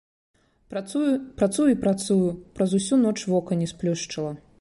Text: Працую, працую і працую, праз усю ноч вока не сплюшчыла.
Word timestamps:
Працую, 0.73 1.09
працую 1.41 1.65
і 1.73 1.77
працую, 1.83 2.29
праз 2.61 2.69
усю 2.79 2.99
ноч 3.05 3.15
вока 3.35 3.59
не 3.61 3.67
сплюшчыла. 3.75 4.33